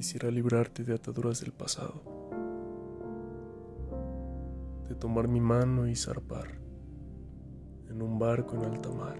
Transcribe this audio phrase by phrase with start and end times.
[0.00, 2.00] Quisiera librarte de ataduras del pasado,
[4.88, 6.58] de tomar mi mano y zarpar
[7.90, 9.18] en un barco en alta mar.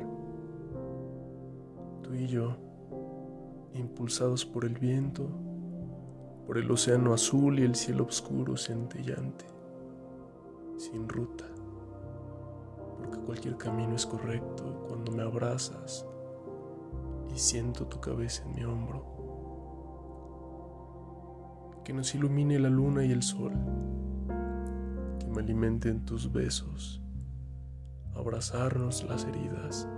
[2.03, 2.57] Tú y yo,
[3.75, 5.29] impulsados por el viento,
[6.47, 9.45] por el océano azul y el cielo oscuro centellante,
[10.79, 11.45] sin ruta,
[12.97, 16.07] porque cualquier camino es correcto cuando me abrazas
[17.35, 19.20] y siento tu cabeza en mi hombro
[21.91, 23.51] que nos ilumine la luna y el sol,
[25.19, 27.03] que me alimenten tus besos,
[28.15, 29.89] abrazarnos las heridas,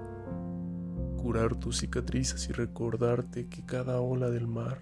[1.19, 4.79] curar tus cicatrices y recordarte que cada ola del mar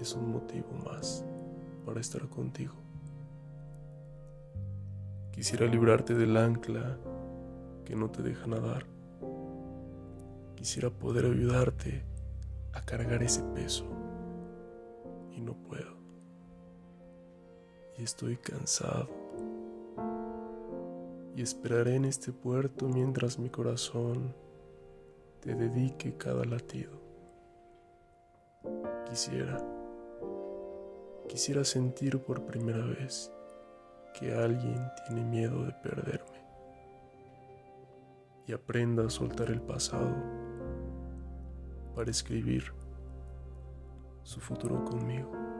[0.00, 1.24] es un motivo más
[1.84, 2.74] para estar contigo.
[5.32, 6.98] Quisiera librarte del ancla
[7.84, 8.86] que no te deja nadar.
[10.54, 12.04] Quisiera poder ayudarte
[12.72, 14.03] a cargar ese peso
[15.44, 15.96] no puedo.
[17.98, 19.08] Y estoy cansado.
[21.36, 24.34] Y esperaré en este puerto mientras mi corazón
[25.40, 26.92] te dedique cada latido.
[29.08, 29.58] Quisiera,
[31.28, 33.30] quisiera sentir por primera vez
[34.18, 36.44] que alguien tiene miedo de perderme
[38.46, 40.14] y aprenda a soltar el pasado
[41.94, 42.72] para escribir
[44.24, 45.53] se futurou comigo.